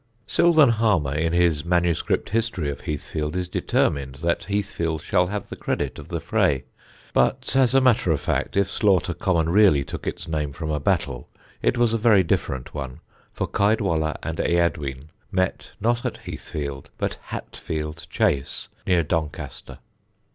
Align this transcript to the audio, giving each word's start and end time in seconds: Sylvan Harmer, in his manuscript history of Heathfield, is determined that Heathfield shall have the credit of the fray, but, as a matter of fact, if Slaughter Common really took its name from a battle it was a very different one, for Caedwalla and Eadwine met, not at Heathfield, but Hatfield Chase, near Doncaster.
Sylvan 0.25 0.69
Harmer, 0.69 1.13
in 1.13 1.31
his 1.31 1.63
manuscript 1.63 2.29
history 2.31 2.71
of 2.71 2.81
Heathfield, 2.81 3.35
is 3.35 3.47
determined 3.47 4.15
that 4.15 4.45
Heathfield 4.45 5.03
shall 5.03 5.27
have 5.27 5.49
the 5.49 5.55
credit 5.55 5.99
of 5.99 6.07
the 6.07 6.19
fray, 6.19 6.63
but, 7.13 7.55
as 7.55 7.75
a 7.75 7.81
matter 7.81 8.11
of 8.11 8.19
fact, 8.19 8.57
if 8.57 8.67
Slaughter 8.67 9.13
Common 9.13 9.49
really 9.49 9.83
took 9.83 10.07
its 10.07 10.27
name 10.27 10.53
from 10.53 10.71
a 10.71 10.79
battle 10.79 11.29
it 11.61 11.77
was 11.77 11.93
a 11.93 11.99
very 11.99 12.23
different 12.23 12.73
one, 12.73 12.99
for 13.31 13.45
Caedwalla 13.45 14.15
and 14.23 14.39
Eadwine 14.39 15.09
met, 15.31 15.73
not 15.79 16.03
at 16.03 16.17
Heathfield, 16.25 16.89
but 16.97 17.19
Hatfield 17.25 18.07
Chase, 18.09 18.69
near 18.87 19.03
Doncaster. 19.03 19.77